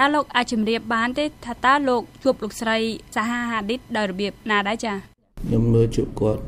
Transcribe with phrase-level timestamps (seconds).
[0.00, 2.78] តើលោកអាចជម្រាបបានទេថាតើលោកជួបលោកស្រី
[3.16, 4.94] សាហាហាឌីតដោយរបៀបណាដែរចា
[5.46, 6.40] ខ្ញុំមើលជួបគាត់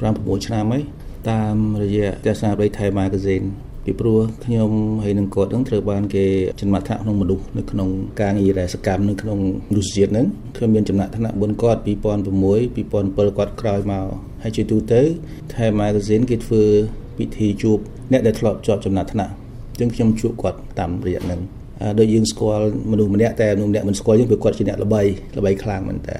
[0.00, 0.82] 5 6ឆ្នាំហើយ
[1.30, 3.42] តាមរយៈទស្សនាប័យថៃម៉ាហ្គាស៊ីន
[3.84, 4.70] ពីព្រោះខ្ញុំ
[5.02, 6.24] ហើយនឹងគាត់នឹងត្រូវបានគេ
[6.60, 7.88] ចំណាត់ថ្នាក់ក្នុងមនុស្សនៅក្នុង
[8.20, 9.38] ការងារដែលសកម្មនៅក្នុង
[9.70, 14.06] មនុស្សជាតិហ្នឹងខ្ញុំមានចំណាត់ថ្នាក់មុនគាត់2006 2007គាត់ក្រោយមក
[14.42, 15.00] ហើយជាទូទៅ
[15.54, 16.62] ថៃម៉ាហ្គាស៊ីនគេធ្វើ
[17.18, 17.78] ពិធីជួប
[18.12, 21.40] អ្នកដែលធ្លាប់ជាប់ចំណាត់ថ្នាក់អញ្ចឹងខ្ញុំជួបគាត់តាមរយៈហ្នឹង
[21.98, 25.02] ដូចយើងស្គាល់មនុស្សម្នាក់តែមនុស្សម្នាក់មិនស្គាល់យើងព្រោះគាត់ជាអ្នកល្បី
[25.38, 26.18] ល្បីខ្លាំងមែនតើ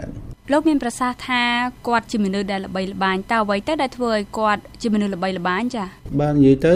[0.52, 1.42] លោកមានប្រសាសន៍ថា
[1.88, 5.86] គាត់ជាមនុស្សដែលល្បីល្បាញតើអ្វីទៅដែលធ្វើឲ្យគាត់ជាមនុស្សល្បីល្បាញចា៎
[6.20, 6.74] បាននិយាយទៅ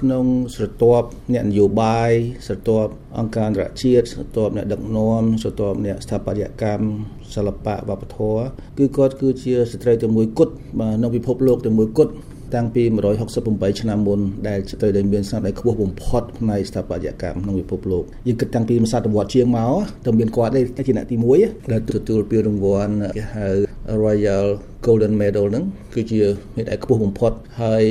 [0.00, 2.10] ក្នុងស្រទាប់អ្នកនយោបាយ
[2.46, 6.86] ស្រទាប់អង្គការអន្តរជាតិស្រទាប់អ្នកដឹកនាំស្រទាប់អ្នកស្ថាបត្យកម្ម
[7.34, 8.44] សិល្បៈវប្បធម៌
[8.78, 12.12] គឺគាត់គឺជាស្ត្រីតែមួយគត់បាទនៅពិភពលោកតែមួយគត់
[12.54, 12.82] តាំងពី
[13.32, 19.72] 168ឆ្នាំមុនដែលទៅដែលមានស្នាដៃខ្ពស់បំផុតផ្នែកស្ថាបត្យកម្មក្នុងពិភពលោកយើងគិតតាំងពីសតវត្សជាងមក
[20.06, 23.48] ទៅមានគាត់ទេជាអ្នកទី1ដែលទទួលពានរង្វាន់គេហៅ
[24.04, 24.46] Royal
[24.86, 26.22] Golden Medal ហ្នឹងគឺជា
[26.56, 27.84] មេដាយខ្ពស់បំផុតហើយ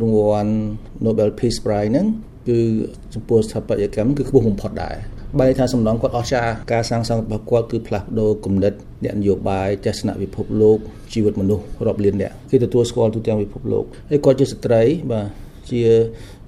[0.00, 0.52] រង្វាន់
[1.04, 2.06] Nobel Peace Prize ហ្នឹង
[2.48, 2.58] គឺ
[3.14, 4.96] ចំពោះស្ថាបត្យកម្មគឺខ្ពស់បំផុតដែរ
[5.36, 8.72] បែរថាសំណងគាត់អស្ចារ្យការសាងសង់របស់គាត់គឺផ្លាស់ប្ដូរគំនិត
[9.04, 10.78] អ្នកនយោបាយទស្សនវិភពលោក
[11.12, 15.26] ជីវិតមនុស្សរាប់លានអ្នកគេទទួលស្គាល់ទូទាំងពិភពលោកហើយគាត់ជាស្ត្រីបាទ
[15.72, 15.82] ជា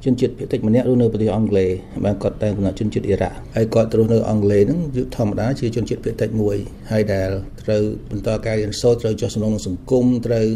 [0.05, 1.71] ជនជាតិភាគតិចម្នាក់រស់នៅប្រទេសអង់គ្លេស
[2.05, 4.81] បានគាត់តែគណៈជនជាតិអ៊ីរ៉ាក់ហើយគាត់រស់នៅអង់គ្លេសហ្នឹង
[5.17, 6.57] ធម្មតាជាជនជាតិភាគតិចមួយ
[6.91, 7.31] ហើយដែល
[7.63, 10.47] ត្រូវបន្តការរៀនសូត្រត្រូវចុះសំណងក្នុងសង្គមត្រូវ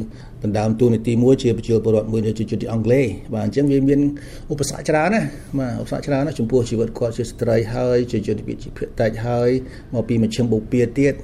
[0.45, 3.05] ដណ្ដើមតួនាទីមួយជាប្រជាពលរដ្ឋមួយនៅជនជាតិអង់គ្លេស
[3.35, 4.01] បាទអញ្ចឹងវាមាន
[4.53, 5.23] ឧបសគ្គច្រើនណា
[5.59, 9.51] បាទឧបសគ្គច្រើនណាចំពោះជីវិតគាត់ជាស្ត្រីហើយជាជនជាតិភាគតិចហើយ
[9.95, 11.15] មកពីមជ្ឈិមបូព៌ាទៀត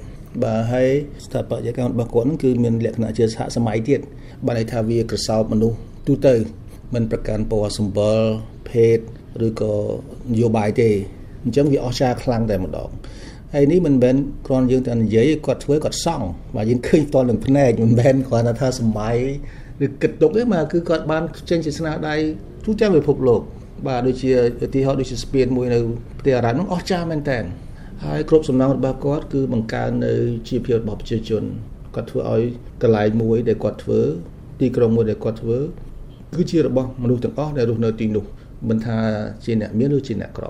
[0.43, 0.89] បាទហើយ
[1.25, 3.99] ស្ថាបត្យកម្មរបស់គាត់ហ្នឹងគឺមានលក្ខណៈជាសហសម័យទៀត
[4.45, 6.35] បានន័យថាវាក្រសោបមនុស្សទូទៅ
[6.93, 8.19] មិនប្រកាន់ពណ៌សម្បុរ
[8.69, 8.97] ភេទ
[9.47, 9.73] ឬក៏
[10.31, 10.89] នយោបាយទេ
[11.43, 12.89] អញ្ចឹងវាអស្ចារ្យខ្លាំងតែម្ដង
[13.53, 14.15] ហើយនេះមិនមែន
[14.47, 19.17] គ្រាន់យើងតែនិយាយគាត់ធ្វើគាត់សង់បាទយើងឃើញតនឹងភ្នែកមិនមែនគ្រាន់តែថាសម័យ
[19.85, 22.15] ឬគិតទុកទេបាទគឺគាត់បានចេញជាស្នាដៃ
[22.65, 23.41] ទូទាំងពិភពលោក
[23.87, 24.31] បាទដូចជា
[24.65, 25.79] ឧទាហរណ៍ដូចជាស្ពានមួយនៅ
[26.17, 27.39] ប្រទេសអារ៉ាប់នោះអស្ចារ្យមែនតើ
[28.05, 30.13] ហើយគ្រប់សំណងរបស់គាត់គឺបង្កើននៅ
[30.47, 31.43] ជីវភាពរបស់ប្រជាជន
[31.95, 32.43] គាត់ធ្វើឲ្យ
[32.81, 34.01] កន្លែងមួយដែលគាត់ធ្វើ
[34.59, 35.57] ទីក្រុងមួយដែលគាត់ធ្វើ
[36.36, 38.24] គឺជារបស់មនុស្សទាំងអស់ដែលរស់នៅទីនោះ
[38.68, 38.98] មិនថា
[39.44, 40.46] ជាអ្នកមានឬជាអ្នកក្រ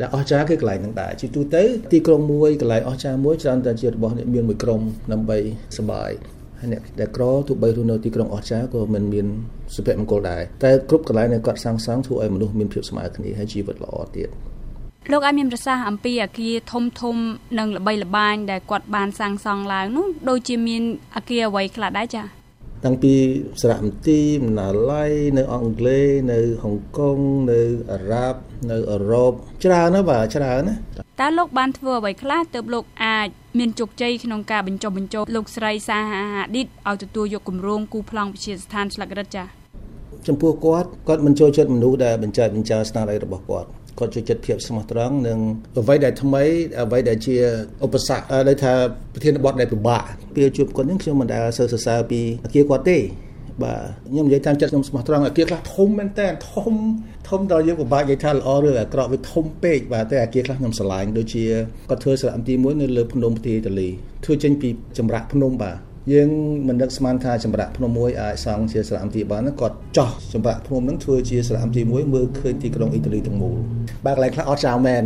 [0.00, 4.80] ដែលអស្ចារ្យគឺកន្លែងហ្នឹងដែរជាទូទៅទីក្រុងមួយកន្លែងអស្ចារ្យមួយច្រើនតែជារបស់អ្នកមានមួយក្រុម
[5.12, 5.38] ដើម្បី
[5.78, 6.10] សบาย
[6.60, 9.26] ហើយអ្នកដែលក្រទោះបីរស់នៅទីក្រុងអស្ចារ្យក៏មិនមាន
[9.74, 14.28] សុភមង្គលដែរតែគ្រប់កន្លែងដែលគាត់សាងសង់ធ្វើឲ្យមនុស្សមានភាពស្មើគ្នាហើយជីវិតល្អទៀត
[15.12, 17.16] លោកអាចមានប្រសាសន៍អំពីអាគារធំធំ
[17.58, 20.82] និងល្បីល្បាញដែលគាត់បានសាងសង់ឡើងនោះដូចជាមាន
[21.16, 22.26] អាគារអ្វីខ្លះដែរចា៎
[22.85, 23.15] តាំងពី
[23.61, 27.17] សារមន្ទីរបណ្ណាល័យនៅអង់គ្លេសនៅហុងកុង
[27.51, 27.61] នៅ
[27.91, 28.39] អារ៉ាប់
[28.71, 29.33] នៅអឺរ៉ុប
[29.65, 30.75] ច្រើនណាស់បាទច្រើនណា
[31.21, 33.27] តើលោកបានធ្វើអ្វីខ្លះទើបលោកអាច
[33.59, 39.47] មានជោគជ័យក្នុងការបញ្ចុះបញ្ចូលលោកស្រីសាហាហាឌីតឲ្យទទួលយកគម្រោងគូប្លង់វិជាស្ថានស្លឹករឹតចា៎
[40.27, 43.67] ចំពោះគាត់គាត់មិនចូលចិត្តមនុស្សដែលបញ្ចែកបញ្ចើស្នាដៃរបស់គាត់
[43.99, 45.37] គាត់ជួយចិត្តភាពស្មោះត្រង់និង
[45.77, 46.43] អ្វីដែលថ្មី
[46.81, 47.35] អ្វីដែលជា
[47.85, 48.73] ឧបសគ្គដែលថា
[49.13, 50.03] ប្រធានបទដែលពិបាក
[50.35, 52.97] ពេលជួបគាត់នេះខ្ញុំមិនដែលសើសរសើរពីអាគារគាត់ទេ
[53.63, 53.79] បាទ
[54.11, 56.73] ខ្ញុំនិយាយតាមចិត្តខ្ញុំស្មោះត្រង់អាគារខ្លះធំមែនតើធំ
[57.29, 61.43] ធំដល់យើងពិបាកនិយាយថាល្អឬអាក្រក់វាធំពេកបាទតែអាគារខ្លះខ្ញុំស្រឡាញ់ដូចជា
[61.89, 63.89] គាត់ធ្វើសារមន្ទីរមួយនៅលើភ្នំប្រទេសអ៊ីតាលី
[64.25, 65.77] ធ្វើចេញពីចម្រាក់ភ្នំបាទ
[66.11, 66.29] យើង
[66.67, 73.57] មិននឹកស្មានថាចម្រាក់ភ្នំមួយអាចសង់ជាសារមន្ទីរបានគាត់ចោះចម្រាក់ភ្នំនឹងធ្វើជាសារមន្ទីរមួយមើលឃើញទីក្រុងអ៊ីតាលីទាំងមូល
[74.05, 75.03] បើកន្លែងខ្លះអត់ចោលមែន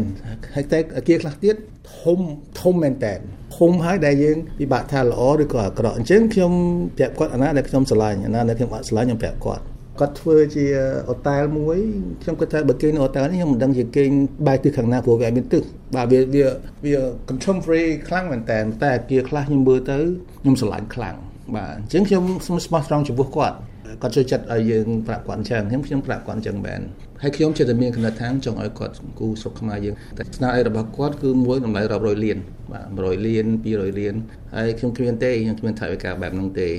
[0.56, 1.56] ហើយតែអាគារខ្លះទៀត
[2.02, 2.20] ធំ
[2.62, 3.14] ធំមែនតើ
[3.58, 6.52] ធំហើយដែលយើងពិបាកថាល្អឬក៏អាក្រក់អញ្ចឹងខ្ញុំ
[6.98, 9.64] ប្រាប់គាត់អាណាដែលខ្ញុំស្រឡាញ់អាណាដែលខ្ញុំអត់ស្រឡាញ់ខ្ញុំប្រាប់គាត់
[10.00, 10.66] គាត់ធ្វើជា
[11.10, 11.78] អូតែលមួយ
[12.22, 14.04] ខ្ញុំគិតថាបើគេនៅអូតែលនេះខ្ញុំមិនដឹងជាគេ
[14.48, 15.64] បែរទិសខាងណាព្រោះវាមានទិស
[15.96, 16.46] បាទវាវា
[16.86, 16.96] វា
[17.30, 19.98] contemporary ខ្លាំងមែនតើតែអាគារខ្លះខ្ញុំមើលទៅ
[20.42, 21.16] ខ្ញុំស្រឡាញ់ខ្លាំង
[21.56, 23.58] បាទអញ្ចឹងខ្ញុំស្មោះត្រង់ចំពោះគាត់
[24.02, 26.82] គាត់ចូលចិត្តឲ្យយើងប្រាប់គាត់អញ្ចឹងខ្ញុំខ្ញុំប្រាប់គាត់អញ្ចឹងមែន
[27.22, 32.38] ហើយខ្ញុំចិត្តតែមានគណិតថាចង់ឲ្យគាត់គូស្រុកខ្មែរយើងតែស្នាដៃរបស់គាត់គឺមួយតម្លៃរាប់រយលាន
[32.72, 34.16] បាទ100លាន200លាន
[34.56, 36.70] ហើយខ្ញុំគ្មានទេខ្ញុំគ្មានថវិកាបែបហ្នឹងទេ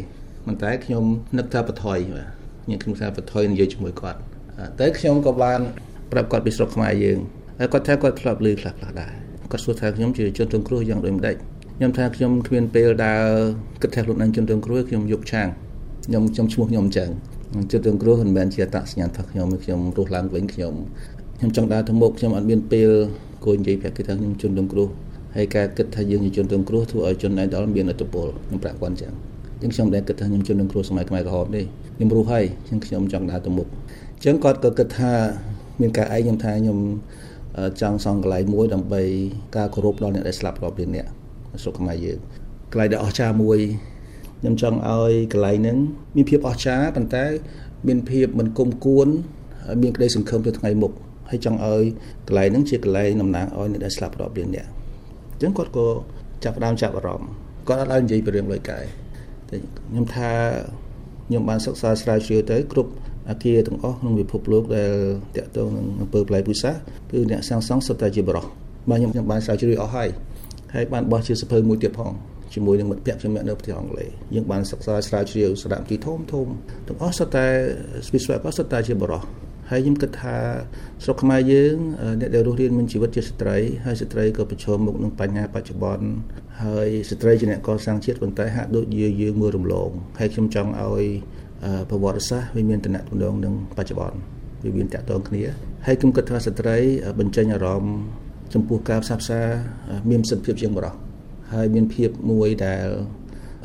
[0.44, 1.04] ប៉ុន្តែខ្ញុំ
[1.38, 2.37] នឹកថាបថយបាទ
[2.68, 4.18] ខ្ញុំខ្ញុំថាបថយនិយាយជាមួយគាត់
[4.80, 5.60] តែខ្ញុំក៏បាន
[6.12, 7.18] ប្រាប់គាត់ពីស្រុកខ្មែរយើង
[7.58, 9.12] ហើយគាត់ថាគាត់ធ្លាប់ឮខ្លះខ្លះដែរ
[9.50, 11.36] គាត់សួរថាខ្ញុំជាជនរងគ្រោះយ៉ាងដូចម្ដេច
[11.76, 13.24] ខ្ញុំថាខ្ញុំគ្មានពេលដើរ
[13.82, 15.48] គិតថាខ្លួនឯងជនរងគ្រោះខ្ញុំយកឆាង
[16.06, 17.10] ខ្ញុំខ្ញុំឈ្មោះខ្ញុំអញ្ចឹង
[17.72, 20.74] ជនរងគ្រោះមិនមែនជាអត្តសញ្ញាណរបស់ខ្ញុំខ្ញុំរស់ឡើងវិញខ្ញុំ
[21.38, 22.90] ខ្ញុំចង់ដើរទៅមុខខ្ញុំអត់មានពេល
[23.44, 24.88] គួរនិយាយប្រាប់គេថាខ្ញុំជនរងគ្រោះ
[25.36, 29.12] ហើយការគិតថាយើងជាជនរងគ្រោះធ្វើឲ្យជនឯដល់មានអត្តពលខ្ញុំប្រាប់គាត់អញ្ចឹង
[29.62, 31.62] អញ្ចឹងខ្ញុំដែលគិតថាខ្ញុំជនរងគ្រោះសម័យខ្មែរក្រហមទេ
[31.96, 33.66] ខ្ញុំរស់ហើយអញ្ចឹងខ្ញុំចង់ដើរទៅមុខ
[34.16, 35.12] អញ្ចឹងគាត់ក៏គិតថា
[35.80, 36.78] មានការឯងខ្ញុំថាខ្ញុំ
[37.80, 39.02] ចង់សង់កន្លែងមួយដើម្បី
[39.56, 41.06] ការគោរពដល់អ្នកដែលស្លាប់រាប់លានអ្នក
[41.62, 42.18] ស្រុកខ្មែរយើង
[42.72, 43.58] កន្លែងដែលអស្ចារ្យមួយ
[44.40, 45.78] ខ្ញុំចង់ឲ្យកន្លែងហ្នឹង
[46.16, 47.24] មានភាពអស្ចារ្យប៉ុន្តែ
[47.88, 49.08] មានភាពមិនគុំគួន
[49.82, 50.92] មានក្តីសង្ឃឹមទៅថ្ងៃមុខ
[51.30, 51.84] ហើយចង់ឲ្យ
[52.28, 54.66] កន្លែងហ្នឹងជាកន្លែងតំណាងឲ្យអ្នកដែលស្លាប់រាប់លានអ្នក
[55.32, 55.86] អញ្ចឹងគាត់ក៏
[56.44, 57.30] ចាប់ផ្ដើមចាប់អារម្មណ៍
[57.68, 59.07] គាត់អត់ឲ្យនិយាយពីរឿងលុយកាយតែ
[59.50, 60.30] ខ្ញុំថា
[61.26, 62.90] ខ្ញុំបានសិក្សាស្រាវជ្រាវទៅគ្រប់
[63.30, 64.92] អាគារទាំងអស់ក្នុងពិភពលោកដែល
[65.36, 68.52] តាក់ទងនឹងអំពើផ្លែពុសាគឺអ្នកសាងសង់សុទ្ធតែជាបរិសុទ្ធ
[68.90, 70.08] បាទខ្ញុំខ្ញុំបានស្រាវជ្រាវអស់ហើយ
[70.74, 72.12] ហើយបានបោះជាសភៅមួយទៀតផង
[72.54, 76.46] ជាមួយនឹងមិត្តភ័ក្តិខ្ញុំនៅប្រទេសអង់គ្លេសយើងបានសិក្សាស្រាវជ្រាវសារៈទីធំធំ
[76.86, 77.46] ទាំងអស់សុទ្ធតែ
[78.12, 80.36] វិស្វករសុទ្ធតែជាបរិសុទ្ធ ហើយខ្ញុំគិតថា
[81.04, 81.74] ស្រុកខ្មែរយើង
[82.20, 83.56] អ្នកដែលរស់រានមានជីវិតជាស្ត្រី
[83.86, 86.06] ហើយស្ត្រីក៏ប្រឈមមុខនឹងបញ្ហាបច្ចុប្បន្ន
[86.64, 91.04] ហើយស្ត្រីជាអ្នកកសាងជាតិប៉ុន្តែហាក់ដូចជាយើងមើលរំលងហើយខ្ញុំចង់ឲ្យ
[91.90, 93.00] ប្រវត្តិសាស្ត្រវាមានតំណែ
[93.32, 94.18] ងនឹងបច្ចុប្បន្ន
[94.64, 95.42] វាមានតាក់ទងគ្នា
[95.86, 96.76] ហើយខ្ញុំគិតថាស្ត្រី
[97.18, 97.94] បញ្ចេញអារម្មណ៍
[98.54, 99.40] ចំពោះការផ្សះផ្សា
[100.10, 101.00] មានសិទ្ធិភាពជាងបរិសុទ្ធ
[101.52, 102.86] ហើយមានភាពមួយដែល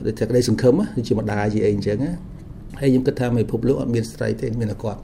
[0.06, 0.74] ដូចតែក្តីសង្ឃឹម
[1.08, 1.98] ជាម្ដាយជាអីអញ្ចឹង
[2.80, 5.02] ហើយខ្ញុំគិតថាមេភពលោកអត់មានស្ត្រីទេមានតែគាត់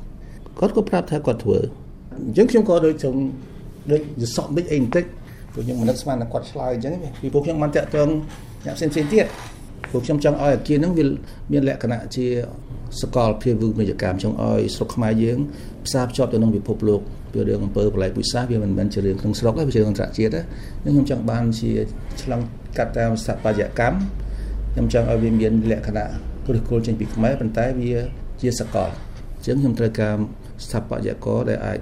[0.59, 1.59] គាត់ក៏ប្រាប់ថាគាត់ធ្វើ
[2.27, 3.19] អញ្ចឹងខ្ញុំក៏ដូចចង់
[3.91, 5.05] ដូចយសក់មិនអីបន្តិច
[5.53, 8.09] ព្រោះខ្ញុំមិននឹកស្មានថាគាត់ឆ្លើយអញ្ចឹងពីពួកខ្ញុំបានតាក់ទង
[8.65, 9.25] អ្នកផ្សេងផ្សេងទៀត
[9.91, 11.05] ពួកខ្ញុំចង់ឲ្យអាគារហ្នឹងវា
[11.51, 12.25] មានលក្ខណៈជា
[13.01, 15.39] សកលភាវូបនីយកម្មចង់ឲ្យស្រុកខ្មែរយើង
[15.85, 17.01] ផ្សារភ្ជាប់ទៅនឹងពិភពលោក
[17.33, 20.41] ពីរឿងអំពើប្រល័យពូជសាសន៍វាមិនមែនជារឿងក្នុងស្រុកទេវាជារឿងអន្តរជាតិទេ
[20.83, 21.71] ខ្ញុំចង់បានជា
[22.21, 22.41] ឆ្លង
[22.77, 23.97] កាត់តាមស្ថាបត្យកម្ម
[24.73, 26.07] ខ្ញុំចង់ឲ្យវាមានលក្ខណៈ
[26.45, 27.93] គ្រឹះគល់ចេញពីខ្មែរប៉ុន្តែវា
[28.41, 28.89] ជាសកល
[29.35, 30.15] អញ្ចឹងខ្ញុំត្រូវការ
[30.65, 31.79] ស្ថាបត្យករដែលអាច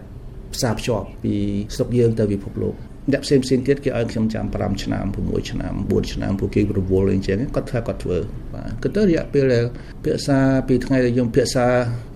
[0.56, 1.34] ផ្សារភ្ជាប់ពី
[1.76, 2.76] ស្រុកយើងទៅពិភពលោក
[3.12, 8.18] អ្នកផ្សេងផ្សេងទៀតគេឲ្យខ្ញុំចាំ5ឆ្នាំ6ឆ្នាំ4ឆ្នាំពួកគេរវល់អីចឹងគាត់ថាគាត់ធ្វើ
[8.54, 9.66] បាទគឺទៅរយៈពេលដែល
[10.06, 10.38] ភាសា
[10.68, 11.66] ពីថ្ងៃដែលខ្ញុំភាសា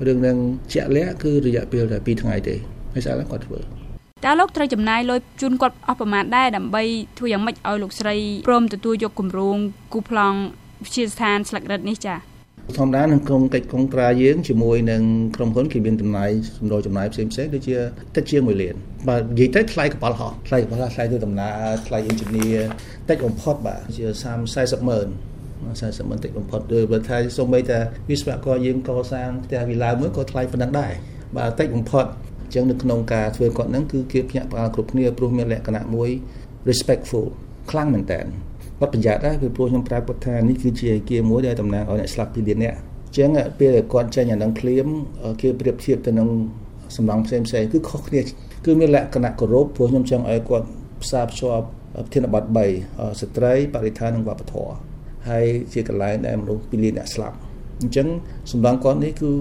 [0.08, 0.38] រឿងនឹង
[0.74, 2.56] ជាក់លាក់គឺរយៈពេលតែ2ថ្ងៃទេ
[2.94, 3.60] ហើយស្អែកគាត់ធ្វើ
[4.26, 6.84] តើលោកត្រូវចំណាយលុយជូនគាត់អស់ប្រមាណដែរដើម្បី
[7.18, 8.16] ធ្វើយ៉ាងម៉េចឲ្យលោកស្រី
[8.48, 9.58] ព្រមទទួលយកគម្រោង
[9.94, 10.38] គូប្លង់
[10.86, 12.31] វិទ្យាស្ថានស្លឹករឹតនេះចា៎
[12.78, 15.04] ធម្មតានឹងក្រុមកិច្ចកងត្រាយើងជាមួយនឹង
[15.36, 17.76] ក្រុមហ៊ុនគេមានចំណាយសម្ដៅចំណាយផ្សេងផ្សេងដូចជា
[18.16, 18.76] តិចជាង1លាន
[19.10, 21.52] បាទនិយាយទៅថ្លៃកប៉ាល់ហោះថ្លៃកប៉ាល់ហោះថ្លៃធ្វើដំណើរ
[21.88, 22.46] ថ្លៃអ៊ីនជីនី
[23.10, 25.08] តិចបំផុតបាទជា30 40ម៉ឺន
[25.70, 27.80] 40ម៉ឺនតិចបំផុតដូចបើថាសូម្បីតែ
[28.10, 30.94] វិស្វករយើងកសាងផ្ទះវិឡាមួយក៏ថ្លៃប៉ុណ្ណឹងដែរ
[31.38, 32.06] បាទតិចបំផុត
[32.42, 36.10] អញ្ចឹងនៅក្នុងការធ្វើគាត់ហ្នឹងគឺគេភ្ញាក់ផ្អើលគ្រប់គ្នាព្រោះមានលក្ខណៈមួយ
[36.70, 37.26] respectful
[37.72, 38.22] ខ្លាំងមែនតើ
[38.82, 43.30] គាត់ប្រយ័ត្នដែរពីព្រោះខ្ញុំប្រាប់គាត់ថានេះគឺជាអាគារមួយដែលតំណាងឲ្យអ្នកស្លាប់ពីលានអ្នកអញ្ចឹង
[43.60, 44.88] ពេលគាត់ចេញអានឹងភ្លាម
[45.42, 46.28] គេប្រៀបធៀបទៅនឹង
[46.96, 48.22] សំឡងផ្សេងផ្សេងគឺខុសគ្នា
[48.66, 50.68] គឺមានលក្ខណៈគោរពព្រោះខ្ញុំចង់ឲ្យគាត់
[51.04, 52.44] ផ្សារភ្ជាប់ប្រធានបទ
[52.82, 54.74] 3ស្ត្រីបរិស្ថាននិងវប្បធម៌
[55.30, 57.36] ហើយជាកន្លែងដែលមនុស្សពីលានអ្នកស្លាប់
[57.82, 58.08] អញ្ចឹង
[58.52, 59.32] សំឡងគាត់នេះគឺ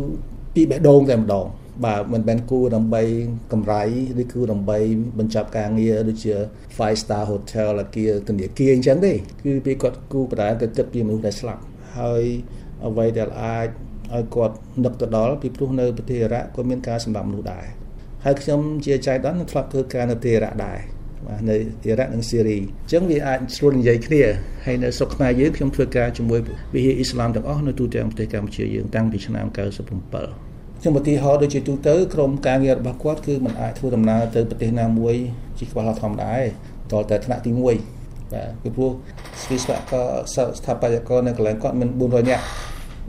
[0.54, 1.46] ពីបេះដូងតែម្ដង
[1.84, 3.02] បាទមិនមែនគូដើម្បី
[3.52, 3.82] កម្រៃ
[4.22, 4.78] ឬគូដើម្បី
[5.18, 6.34] បញ្ចប់ការងារដូចជា
[6.76, 11.62] five star hotel អាគារធនាគារអញ្ចឹងទេគឺពេលគាត់គូបដាទៅទឹកពីមនុស្សដែលស្លាប់
[11.98, 12.24] ហើយ
[12.86, 13.68] អ្វីដែលអាច
[14.14, 17.64] ឲ្យគាត់នឹកទៅដល់ពីព្រោះនៅប្រទេសអ៊ីរ៉ាក់ក៏មានការសម្លាប់មនុស្សដែរ
[18.24, 20.78] ហើយខ្ញុំជាចៃដន្យនឹងធ្លាប់ធ្វើការនៅប្រទេសអ៊ីរ៉ាក់ដែរ
[21.26, 24.22] បាទនៅអ៊ីរ៉ាក់និងស៊ីរីអញ្ចឹងវាអាចស្រួលនិយាយគ្នា
[24.66, 26.40] ហើយនៅស្រុកខ្មែរយើងខ្ញុំធ្វើការជាមួយ
[26.74, 30.49] វិហារអ៊ីស្លាមទាំងអស់នៅទូទាំងប្រទេសកម្ពុជាយើងតាំងពីឆ្នាំ97
[30.82, 35.14] ខ្ញុំឧទាហរណ៍ដូចជាទូទៅក្រុមការងាររបស់គាត់គឺมันអាចធ្វើដំណើរទៅប្រទេសណាមួយ
[35.58, 36.32] ជិះក្បល់ធម្មតា
[36.90, 37.78] ទេតតែថ្នាក់ទី1បាទ
[38.62, 38.90] ពីព្រោះ
[39.50, 40.06] វិស្វករ
[40.58, 42.44] ស្ថាបត្យករនៅកន្លែងគាត់មាន400នាក់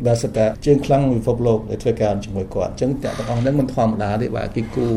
[0.07, 4.87] ដែលសិតតែជើងខ្លាំងពិភពលោកដែលធ្វើការជាមួយគាត់អញ្ចឹងទាំងអស់ហ្នឹងមិនធម្មតាទេបាទគេគូ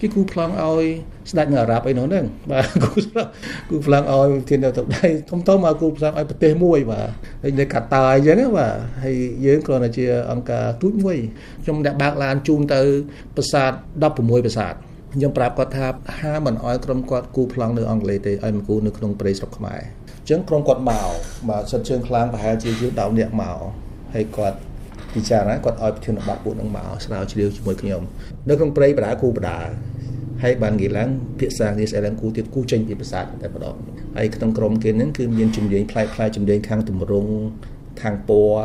[0.00, 0.84] គេគូប្លង់ឲ្យ
[1.30, 2.90] ស្ដេចនៅអារ៉ាប់អីនោះហ្នឹងបាទគូ
[3.70, 7.08] គូប្លង់ឲ្យធានទៅដៃធំធំមកគូប្លង់ឲ្យប្រទេសមួយបាទ
[7.42, 9.16] ហើយនៅកាតាអញ្ចឹងបាទហើយ
[9.46, 11.18] យើងគ្រាន់តែជាអង្គការទូតមួយ
[11.64, 12.80] ខ្ញុំអ្នកបើកឡានជូនទៅ
[13.36, 14.74] ប្រាសាទ16ប្រាសាទ
[15.14, 15.86] ខ្ញុំប្រាប់គាត់ថា
[16.20, 19.80] ហាមិនអោយក្រុមគាត់គូប្លង់នៅអង់គ្លេសទេឲ្យមកគូនៅក្នុងប្រទេសស្រុកខ្មែរ
[20.20, 21.08] អញ្ចឹងក្រុមគាត់មក
[21.48, 23.58] បាទសិតជើងខ្លាំងប្រហែលជាយើង10នាក់មក
[24.14, 24.58] ហើយគាត់
[25.14, 28.02] ពិចារណាគាត់ឲ្យប្រធានបទពួកនឹងមកស្រាវជ្រាវជាមួយខ្ញុំ
[28.48, 29.58] នៅក្នុងព្រៃបដាគូបដា
[30.42, 31.08] ហើយបាននិយាយឡើង
[31.40, 33.74] ភាសានេះស្អីឡើងគូទៀតគូចេញពីភាសាតែម្ដង
[34.16, 37.32] ហើយក្នុងក្រុមគេហ្នឹងគឺមានជំនាញផ្លែផ្លែជំនាញខាងទម្រង់
[38.02, 38.60] ខាងពណ៌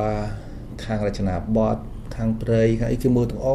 [0.85, 1.77] ខាងរចនាបថ
[2.15, 3.49] ខាងព្រៃខាងអីគឺមើលទាំងអ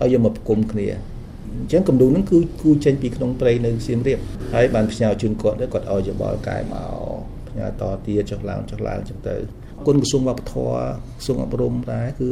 [0.00, 4.18] ហើយយកមកប្រគំគ្នាអញ្ចឹងគំនូហ្នឹងគឺគូចេញពីក្នុងព្រៃនៅសៀមរាប
[4.54, 9.36] ហើយបានផ្ញើជូនគាត់គាត់ឲ្យយោបល់កែមកផ្ញើតទៀតចុះឡើងចុះឡើងចឹងទៅ
[9.86, 10.72] គុណក្រសួងវប្បធម៌
[11.18, 12.30] ក្រសួងអប់រំដែរគឺ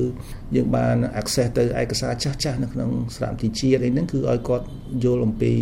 [0.57, 4.67] យើងបាន access ទៅឯកសារចាស់ចាស់នៅក្នុងស្រាមទីជាតិអីហ្នឹងគឺឲ្យគាត់
[5.05, 5.53] យល់អំពី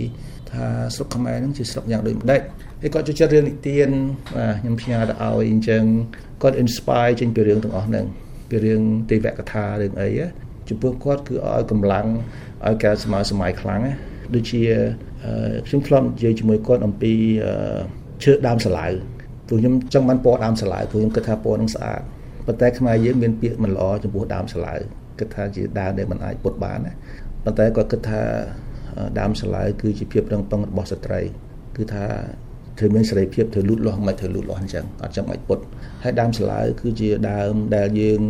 [0.50, 0.64] ថា
[0.94, 2.40] ស្រុកខ្មែរហ្នឹងជាស្រុកយ៉ាងដូចម្ដេច
[2.82, 3.88] ហើយគាត់ចូលចិត្តរឿងនិទាន
[4.36, 5.82] បាទខ្ញុំផ្ញើទៅឲ្យអញ្ចឹង
[6.42, 8.04] គាត់ inspire ចេញពីរឿងទាំងអស់ហ្នឹង
[8.50, 10.08] ពីរឿងទេវកថារឿងអី
[10.68, 12.06] ចំពោះគាត់គឺឲ្យកម្លាំង
[12.66, 13.94] ឲ្យការសម័យសម័យខ្លាំងណា
[14.34, 14.62] ដូចជា
[15.66, 17.12] ខ្ញុំធ្លាប់និយាយជាមួយគាត់អំពី
[18.24, 18.92] ឈើដើមសាឡាវ
[19.48, 22.00] ព្រោះខ្ញុំចង់បានពណ៌ដើមសាឡាវព្រោះខ្ញុំគិតថាពណ៌នឹងស្អាត
[22.46, 24.78] ប៉ុន្តែខ្មែរយើងមានពាក្យមិនល្អចំពោះដើមសាឡាវ
[25.18, 26.92] គិតថាជាដើមដែលមិនអាចពុតបានណា
[27.44, 28.22] ប៉ុន្តែគាត់គិតថា
[29.18, 31.20] ដើមសាឡាវគឺជាភាពរឹងប៉ឹងរបស់ស្ត្រី
[31.76, 32.04] គឺថា
[32.78, 35.58] ត្រូវមានសេរីភាពត្រូវលូតលាស់មិនត្រូវលូតលាស់អញ្ចឹងអត់ចាំបាច់ពុត
[36.02, 38.20] ហើយដើមសាឡាវគឺជាដើមដែលយើង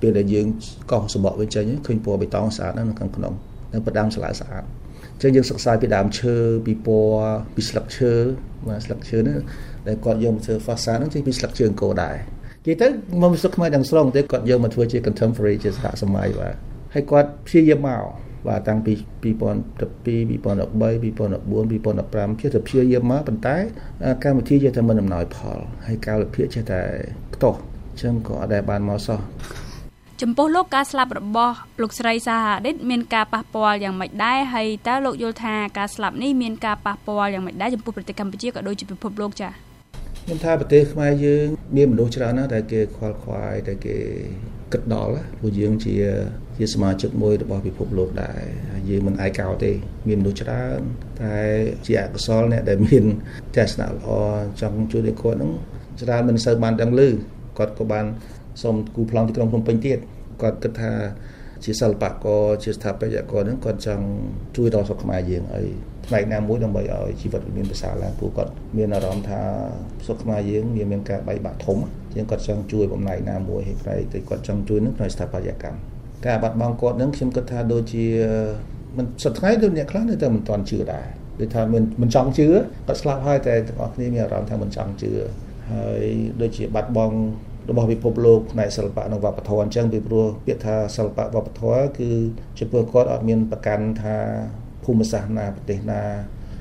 [0.00, 0.46] ពេលដែលយើង
[0.92, 3.32] កោសសម្បកវិញចេញឃើញពណ៌បៃតងស្អាតនៅខាងក្នុង
[3.72, 6.34] នៅផ្ដើមសាឡាវស្អាតអញ្ចឹងយើងសិក្សាពីដើមឈើ
[6.66, 8.12] ពីពណ៌ពីស្លឹកឈើ
[8.68, 9.38] បាទស្លឹកឈើនេះ
[9.86, 12.16] ដែលគាត់យកមកធ្វើ facade ហ្នឹងចេញពីស្លឹកឈើអង្គរដែរ
[12.64, 12.88] និយាយទៅ
[13.20, 16.54] មកមិនសុខខ្មែរទាំងស្រុងទេគាត់យកមកធ្វើជា contemporary ជាសហសម័យបាទ
[16.94, 18.02] ហើយគាត់ព្យាយាមមក
[18.48, 18.92] បាទតាំងពី
[19.22, 20.34] 2012 2013
[21.14, 23.56] 2014 2015ជាទៅព្យាយាមមកប៉ុន្តែ
[24.24, 26.80] កម្មវិធីចេះតែមិនអំណោយផលហើយកាលវិភាគចេះតែ
[27.34, 29.18] ខ្ទាស់អញ្ចឹងក៏អត់ដែលបានមកសោះ
[30.22, 39.52] ចំពោះលោកការស្លាប់របស់លោកស្រីសាហាឌិតមានការប៉ះពាល់យ៉ាងម៉េចដែរហើយតើលោកយល់ថាការស្លាប់នេះមានការប៉ះពាល់យ៉ាងម៉េចដែរចំពោះប្រទេសកម្ពុជាក៏ដូចជាពិភពលោកចា៎
[40.24, 43.96] ខ្ញុំថាប្រទេសខ្មែរយើងមានមនុស្សច្រើនណាស់ដែលគេខ្វល់ខ្វាយដែលគេ
[44.72, 45.94] គិតដល់ព្រោះយើងជា
[46.58, 48.42] ជាសមាជិកមួយរបស់ពិភពលោកដែរ
[48.88, 49.72] យើងមិនឯកោទេ
[50.08, 50.80] មានមនុស្សច្រើន
[51.22, 51.36] តែ
[51.86, 53.04] ជាអកុសលអ្នកដែលមាន
[53.56, 54.08] ទស្សនៈល្អ
[54.60, 55.52] ចង់ជួយដល់គាត់ហ្នឹង
[56.02, 57.00] ច្រើនមិនសូវបានដឹងឮ
[57.58, 58.04] គាត់ក៏បាន
[58.62, 59.98] សូមគូប្លង់ទីក្រុងភ្នំពេញទៀត
[60.42, 60.92] គាត់គិតថា
[61.64, 64.06] ជាសិល្បករជាស្ថាបត្យករហ្នឹងគាត់ចង់
[64.56, 65.66] ជួយដល់ស្រុកខ្មែរយើងឲ្យ
[66.06, 69.40] ផ្នែកណាមួយដើម្បីឲ្យជីវិតមានប្រសើរឡើងព្រោះគាត់មានអារម្មណ៍ថា
[70.04, 71.78] ស្រុកខ្មែរយើងវាមានការបែកបាក់ធំ
[72.14, 75.78] ជាងគាត់ចង់ជួយបំណែកណាមួយឲ្យផ្នែកទៅគាត់ចង់ជួយនឹងផ្នែកស្ថាបត្យកម្ម
[76.26, 78.04] ការបាត់បង់គាត់នឹងខ្ញុំគិតថាដូចជា
[78.96, 81.06] មិនសប្តាហ៍ថ្ងៃដូចអ្នកខ្លះនៅតែមិនទាន់ជឿដែរ
[81.40, 82.48] ដូចថាមិនមិនចង់ជឿ
[82.86, 85.10] គាត់ស្លាប់ហើយតែទាំងអស់គ្នាមានអារម្មណ៍ថាមិនចង់ជឿ
[85.72, 86.04] ហើយ
[86.40, 87.16] ដូចជាបាត់បង់
[87.68, 92.10] របស់ពិភពលោកផ្នែកសិល្បៈនិងវប្បធម៌អញ្ចឹងពីព្រោះពាក្យថាសិល្បៈវប្បធម៌គឺ
[92.58, 94.16] ចំពោះគាត់អត់មានប្រកាន់ថា
[94.84, 96.02] ភូមិសាស្ត្រណាប្រទេសណា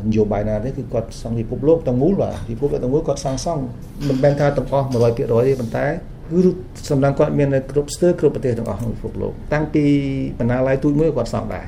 [0.05, 3.63] នយោបាយណាទេគឺគាត់សង់ពិភពលោកទាំងមូលបាទពិភពលោកទាំងមូលគាត់សង់សង់
[4.07, 5.23] មិនមែនថាទាំងអស់100%ទេ
[5.59, 5.87] ប៉ុន្តែ
[6.31, 6.39] គឺ
[6.89, 9.85] សម្រាប់គាត់មាននៅគ្រប់ស្ទើរគ្រប់ប្រទេសទាំងអស់ក្នុងពិភពលោកតាំងពី
[10.39, 11.65] បណ្ណាល័យទូចមួយគាត់សង់ដែរ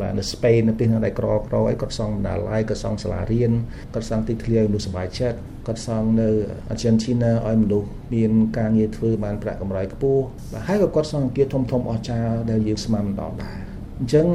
[0.00, 3.52] បាទនៅស្ពេននៅប្រទេសដែលក្រក្រអីគាត់សង់បណ្ណាល័យគាត់សង់សាលារៀន
[3.94, 6.28] គាត់សង់ទីធ្លាឲ្យមនុស្សសុបាយចិត្តគាត់សង់នៅ
[6.70, 10.22] អាចិនឈីណាឲ្យមនុស្សមានការងារធ្វើបានប្រាក់កម្រៃខ្ពស់
[10.52, 13.56] បាទហើយក៏គាត់សង់អគារធំធំអស្ចារ្យដែលយើងស្មានមិនដល់ដែរ
[14.00, 14.26] អញ្ចឹង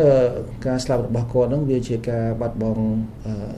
[0.66, 2.84] ការស្លាប់របស់គាត់ហ្នឹងវាជាការបាត់បង់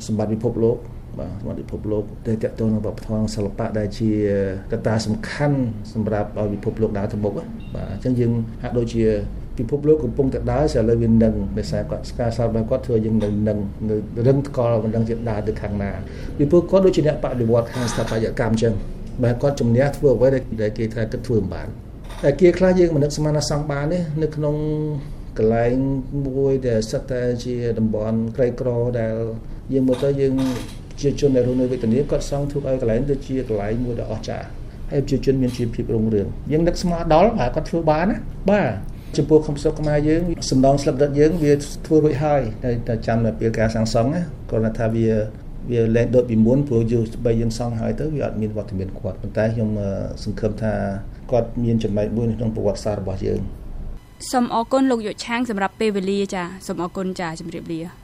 [0.07, 0.77] សម្បត្តិពិភពលោក
[1.19, 4.11] បាទសម្បត្តិពិភពលោកដែលតកតទៅនឹងវប្បធម៌សិល្បៈដែលជា
[4.71, 5.59] កត្តាសំខាន់
[5.93, 7.47] សម្រាប់ឲ្យពិភពលោកដើរទៅមុខបាទ
[7.91, 8.31] អញ្ចឹងយើង
[8.61, 9.03] ហាក់ដូចជា
[9.57, 13.57] ពិភពលោកកំពុងតែដើរតែឥឡូវវានឹងដោយសារគាត់ស្ការសោតរបស់គាត់ធ្វើយើងនៅនឹង
[13.89, 13.95] នៅ
[14.27, 15.91] រឹងថ្កល់មិនដឹងជាដើរទៅខាងណា
[16.37, 18.73] ពីព្រោះគាត់ដូចជាអ្នកបដិវត្តខាងស្ថាបត្យកម្មអញ្ចឹង
[19.23, 20.27] បែរគាត់ជំនះធ្វើអ្វី
[20.61, 21.67] ដែលគេថាគិតធ្វើមិនបាន
[22.23, 24.55] តែគេខ្លះយើងមិននឹកស្មានថាសង់បានទេនៅក្នុង
[25.37, 25.73] កន្លែង
[26.27, 28.69] មួយដែលសិតតែជាតំបន់ក្រីក្រ
[28.99, 29.15] ដែល
[29.73, 30.33] យើងមើលទៅយើង
[31.01, 34.47] ជាជនដែលរស់នៅវេទនាគាត់សង់ធ្វើឲ្យកន្លែងទៅជាកន្លែងមួយដែលអស្ចារ្យ
[34.91, 38.17] ហើយប្រជាជនមានជីវភាពរុងរឿងយើងនឹកស្មារដល់ហើយគាត់ធ្វើបានណា
[38.49, 38.69] បាទ
[39.17, 41.53] ចំពោះខំសុកខ្មែរយើងសំដងស្លឹកដិតយើងវា
[41.85, 42.41] ធ្វើរួចហើយ
[42.87, 45.07] តែចាំតែពេលការសាងសង់ណាគាត់ថាវា
[45.71, 49.69] វាលែងដូចពីមុនព្រោះយើងបីយើងសង់ហើយទៅវាអត់មានវត្តមានគាត់ប៉ុន្តែខ្ញុំ
[50.23, 50.73] សង្ឃឹមថា
[51.31, 53.39] គាត់មានចំណែកមួយក្នុងប្រវត្តិសាស្ត្ររបស់យើង
[54.31, 58.02] សូមអរគុណលោកយុឆាងសម្រាប់ពេលវេលាចាសូមអរគុណចាជម្រាបលា